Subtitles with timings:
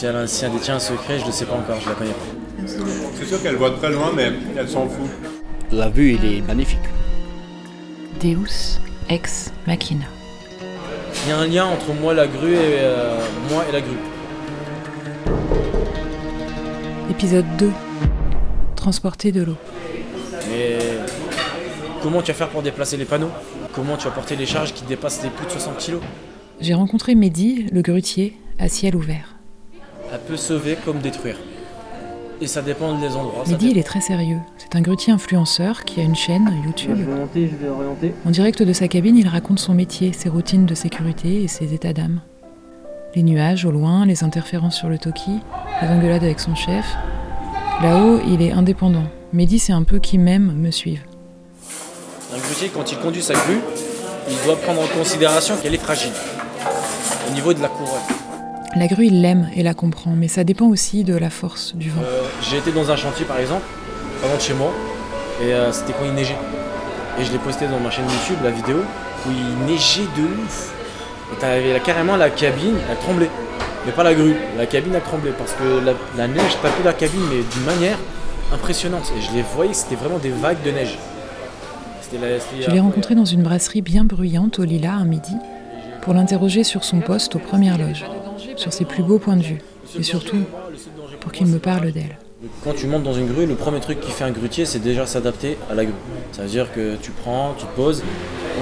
[0.00, 1.94] Si elle, a, si elle détient un secret, je ne sais pas encore, je la
[1.94, 2.72] connais pas.
[3.18, 5.10] C'est sûr qu'elle voit très loin, mais elle s'en fout.
[5.70, 6.78] La vue, il est magnifique.
[8.18, 10.06] Deus ex machina.
[11.22, 13.98] Il y a un lien entre moi, la grue, et euh, moi et la grue.
[17.10, 17.70] Épisode 2.
[18.76, 19.56] Transporter de l'eau.
[20.48, 20.78] Mais
[22.02, 23.32] comment tu vas faire pour déplacer les panneaux?
[23.74, 25.96] Comment tu vas porter les charges qui dépassent les plus de 60 kg
[26.58, 29.29] J'ai rencontré Mehdi, le grutier, à ciel ouvert.
[30.12, 31.36] Elle peut sauver comme détruire.
[32.40, 33.44] Et ça dépend des endroits.
[33.46, 34.38] Mehdi, il est très sérieux.
[34.56, 36.96] C'est un grutier influenceur qui a une chaîne YouTube.
[36.96, 38.14] vais monter, je vais orienter.
[38.24, 41.74] En direct de sa cabine, il raconte son métier, ses routines de sécurité et ses
[41.74, 42.20] états d'âme.
[43.14, 45.40] Les nuages au loin, les interférences sur le toki,
[45.82, 46.86] les engueulades avec son chef.
[47.82, 49.04] Là-haut, il est indépendant.
[49.32, 51.04] Mehdi, c'est un peu qui m'aime, me suivent.
[52.34, 53.60] Un grutier, quand il conduit sa grue,
[54.28, 56.12] il doit prendre en considération qu'elle est fragile.
[57.28, 58.19] Au niveau de la couronne.
[58.76, 61.90] La grue, il l'aime et la comprend, mais ça dépend aussi de la force du
[61.90, 62.02] vent.
[62.04, 63.64] Euh, J'ai été dans un chantier par exemple,
[64.20, 64.72] pas loin de chez moi,
[65.42, 66.36] et euh, c'était quand il neigeait.
[67.18, 68.78] Et je l'ai posté dans ma chaîne YouTube, la vidéo,
[69.26, 70.72] où il neigeait de ouf.
[71.32, 73.30] Et t'avais carrément la cabine, elle tremblait.
[73.86, 76.92] Mais pas la grue, la cabine a tremblé parce que la, la neige tapait la
[76.92, 77.98] cabine, mais d'une manière
[78.52, 79.10] impressionnante.
[79.18, 80.96] Et je les voyais, c'était vraiment des vagues de neige.
[82.20, 85.32] La- Je l'ai rencontré dans une brasserie bien bruyante au Lila un midi
[86.02, 88.04] pour l'interroger sur son poste aux premières loges,
[88.56, 89.58] sur ses plus beaux points de vue,
[89.98, 90.44] et surtout
[91.20, 92.18] pour qu'il me parle d'elle.
[92.64, 95.04] Quand tu montes dans une grue, le premier truc qui fait un grutier, c'est déjà
[95.04, 95.94] s'adapter à la grue.
[96.32, 98.02] Ça veut dire que tu prends, tu poses,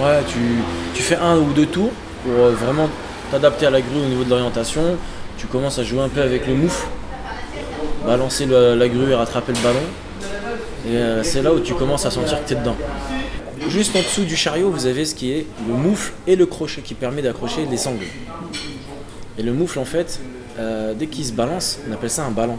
[0.01, 0.21] ouais,
[0.95, 1.93] tu, fais un ou deux tours
[2.25, 2.89] pour euh, vraiment
[3.31, 4.83] t'adapter à la grue au niveau de l'orientation.
[5.37, 6.89] Tu commences à jouer un peu avec le moufle,
[8.05, 9.87] balancer la grue et rattraper le ballon.
[10.89, 12.77] Et euh, c'est là où tu commences à sentir que tu es dedans.
[13.69, 16.81] Juste en dessous du chariot, vous avez ce qui est le moufle et le crochet
[16.81, 18.07] qui permet d'accrocher les sangles.
[19.37, 20.21] Et le moufle, en fait,
[20.59, 22.57] euh, dès qu'il se balance, on appelle ça un ballon.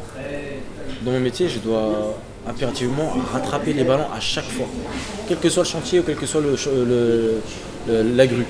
[1.03, 2.15] Dans mon métier, je dois
[2.47, 4.67] impérativement rattraper les ballons à chaque fois,
[5.27, 6.41] quel que soit le chantier ou quel que soit
[7.87, 8.45] la grue.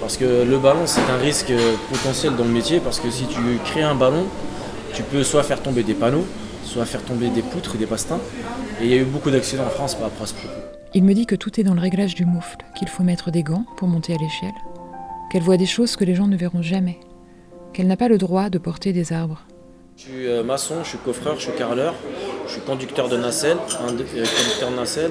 [0.00, 1.52] Parce que le ballon, c'est un risque
[1.88, 4.26] potentiel dans le métier, parce que si tu crées un ballon,
[4.92, 6.26] tu peux soit faire tomber des panneaux,
[6.64, 8.18] soit faire tomber des poutres des pastins.
[8.80, 10.75] Et il y a eu beaucoup d'accidents en France par rapport à ce propos.
[10.96, 13.42] Il me dit que tout est dans le réglage du moufle, qu'il faut mettre des
[13.42, 14.54] gants pour monter à l'échelle,
[15.30, 17.00] qu'elle voit des choses que les gens ne verront jamais,
[17.74, 19.42] qu'elle n'a pas le droit de porter des arbres.
[19.98, 21.94] Je suis euh, maçon, je suis coffreur, je suis carreleur,
[22.46, 25.10] je suis conducteur de nacelle, euh, conducteur de nacelle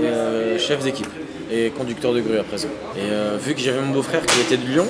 [0.00, 1.06] euh, chef d'équipe
[1.48, 2.70] et conducteur de grue à présent.
[2.96, 4.88] Et vu que j'avais mon beau-frère qui était de Lyon,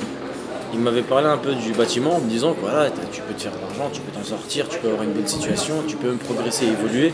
[0.75, 3.43] il m'avait parlé un peu du bâtiment en me disant que voilà, tu peux te
[3.43, 6.13] faire de l'argent, tu peux t'en sortir, tu peux avoir une bonne situation, tu peux
[6.15, 7.13] progresser et évoluer.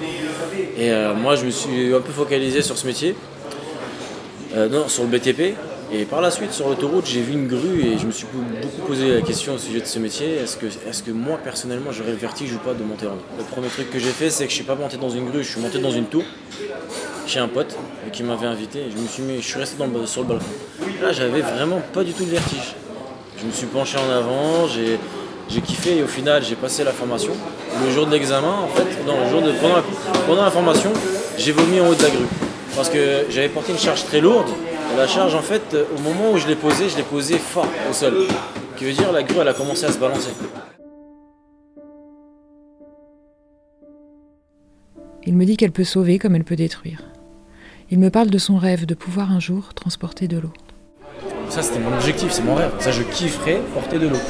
[0.79, 3.15] Et euh, moi je me suis un peu focalisé sur ce métier,
[4.57, 5.55] euh, non, sur le BTP.
[5.93, 8.87] Et par la suite, sur l'autoroute, j'ai vu une grue et je me suis beaucoup
[8.87, 10.37] posé la question au sujet de ce métier.
[10.37, 13.39] Est-ce que, est que moi, personnellement, j'aurais le vertige ou pas de monter en haut?
[13.39, 15.43] Le premier truc que j'ai fait, c'est que je suis pas monté dans une grue,
[15.43, 16.23] je suis monté dans une tour
[17.27, 17.77] chez un pote
[18.13, 18.85] qui m'avait invité.
[18.97, 20.45] Je, me suis mis, je suis resté sur le balcon.
[21.03, 22.77] Là, j'avais vraiment pas du tout le vertige.
[23.41, 24.99] Je me suis penché en avant, j'ai,
[25.49, 27.33] j'ai kiffé et au final, j'ai passé la formation.
[27.83, 29.15] Le jour de l'examen, en fait, non,
[30.27, 30.93] pendant, la, formation,
[31.39, 32.27] j'ai vomi en haut de la grue.
[32.77, 34.51] Parce que j'avais porté une charge très lourde.
[34.99, 37.69] La charge, en fait, euh, au moment où je l'ai posée, je l'ai posée fort
[37.89, 38.27] au sol.
[38.75, 40.33] Ce qui veut dire la grue, a commencé à se balancer.
[45.25, 47.05] Il me dit qu'elle peut sauver comme elle peut détruire.
[47.91, 50.53] Il me parle de son rêve de pouvoir un jour transporter de l'eau.
[51.51, 52.71] Ça, c'était mon objectif, c'est mon rêve.
[52.79, 54.21] Ça, je kifferais porter de l'eau.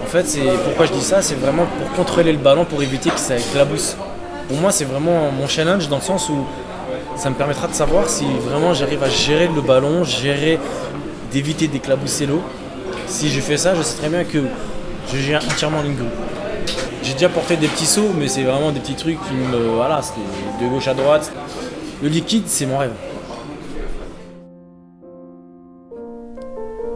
[0.00, 3.10] En fait, c'est pourquoi je dis ça, c'est vraiment pour contrôler le ballon, pour éviter
[3.10, 3.96] que ça éclabousse.
[4.46, 6.46] Pour moi, c'est vraiment mon challenge dans le sens où
[7.16, 10.60] ça me permettra de savoir si vraiment j'arrive à gérer le ballon, gérer,
[11.32, 12.42] d'éviter d'éclabousser l'eau.
[13.08, 14.38] Si je fais ça, je sais très bien que
[15.12, 16.06] je gère entièrement grue.
[17.02, 19.74] J'ai déjà porté des petits seaux, mais c'est vraiment des petits trucs qui me.
[19.74, 21.32] Voilà, c'était de gauche à droite.
[22.02, 22.92] Le liquide, c'est mon rêve.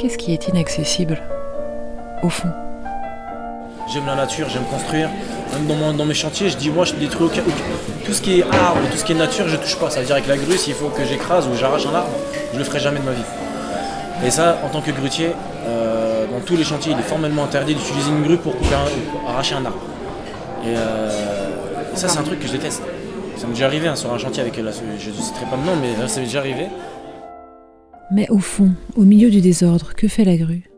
[0.03, 1.23] Qu'est-ce qui est inaccessible
[2.25, 2.49] Au fond,
[3.93, 5.09] J'aime la nature, j'aime construire.
[5.53, 7.43] Même dans, mes chantiers, je dis moi je détruis aucun,
[8.05, 9.91] tout ce qui est arbre, tout ce qui est nature, je touche pas.
[9.91, 12.11] Ça veut dire avec la grue, s'il faut que j'écrase ou j'arrache un arbre,
[12.53, 13.23] je le ferai jamais de ma vie.
[14.27, 15.37] Et ça, en tant que grutier,
[15.69, 19.31] euh, dans tous les chantiers, il est formellement interdit d'utiliser une grue pour couper un-
[19.31, 19.79] arracher un arbre.
[20.65, 21.11] Et, euh,
[21.95, 22.83] et ça, c'est un truc que je déteste.
[23.37, 25.65] Ça m'est déjà arrivé hein, sur un chantier avec, la, je ne citerai pas de
[25.65, 26.67] nom, mais ça m'est déjà arrivé.
[28.11, 30.69] Mais au fond, au milieu du désordre, que fait la grue?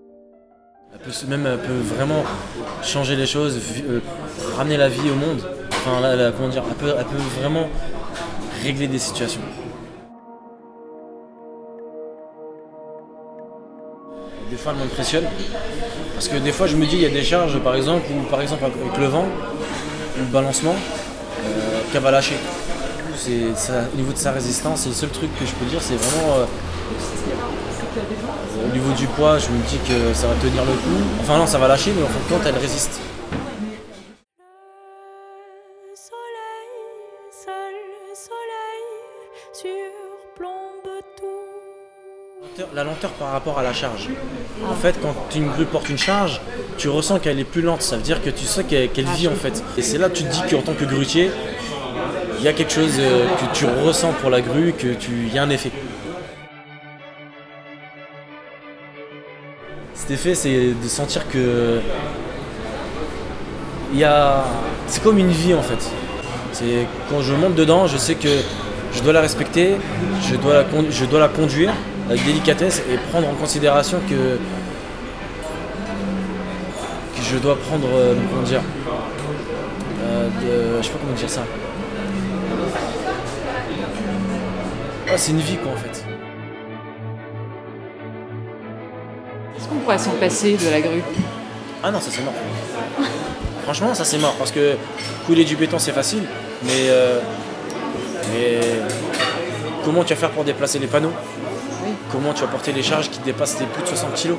[0.93, 2.23] Elle peut, même peut vraiment
[2.83, 4.01] changer les choses, euh,
[4.57, 5.41] ramener la vie au monde.
[5.71, 7.69] Enfin, là, comment dire, elle peut, elle peut vraiment
[8.63, 9.41] régler des situations.
[14.51, 15.25] Des fois, elle m'impressionne
[16.15, 18.23] parce que des fois, je me dis, il y a des charges, par exemple, ou
[18.31, 19.25] par exemple avec le vent,
[20.17, 22.37] le balancement, euh, qu'elle va lâcher.
[23.57, 25.97] Ça- au niveau de sa résistance, c'est le seul truc que je peux dire, c'est
[25.97, 26.37] vraiment.
[26.37, 26.45] euh,
[28.65, 31.05] au niveau du poids, je me dis que ça va tenir le coup.
[31.21, 33.01] Enfin, non, ça va lâcher, mais en fin de compte, elle résiste.
[42.73, 44.09] La lenteur par rapport à la charge.
[44.69, 46.41] En fait, quand une grue porte une charge,
[46.77, 47.83] tu ressens qu'elle est plus lente.
[47.83, 49.63] Ça veut dire que tu sais qu'elle vit en fait.
[49.77, 51.31] Et c'est là que tu te dis qu'en tant que grutier,
[52.39, 55.35] il y a quelque chose euh, que tu ressens pour la grue, que tu, il
[55.35, 55.71] y a un effet.
[60.07, 61.81] Cet effet, c'est de sentir que
[63.91, 64.45] il y a,
[64.87, 65.79] c'est comme une vie en fait.
[66.53, 68.29] C'est quand je monte dedans, je sais que
[68.93, 69.77] je dois la respecter,
[70.29, 71.73] je dois la, je dois la conduire
[72.11, 74.37] avec délicatesse et prendre en considération que,
[77.23, 78.61] je dois prendre, euh, comment dire,
[80.03, 80.29] euh,
[80.83, 81.45] je sais pas comment dire ça.
[85.09, 86.05] Ah, c'est une vie quoi en fait.
[89.75, 91.03] Qu'on pourrait s'en passer de la grue
[91.83, 92.35] Ah non, ça c'est mort.
[93.65, 94.77] Franchement, ça c'est mort parce que
[95.27, 96.25] couler du béton c'est facile,
[96.63, 97.19] mais, euh,
[98.33, 98.61] mais
[99.85, 101.13] comment tu vas faire pour déplacer les panneaux?
[102.13, 104.35] Comment tu vas porter les charges qui dépassent les plus de 60 kg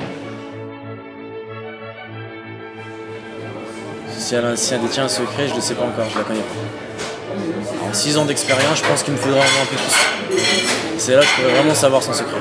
[4.16, 6.40] Si elle, si elle détient un secret, je ne sais pas encore, je la connais
[6.40, 7.86] pas.
[7.88, 10.38] En 6 ans d'expérience, je pense qu'il me faudra un peu plus.
[10.98, 12.40] C'est là que je pourrais vraiment savoir son secret.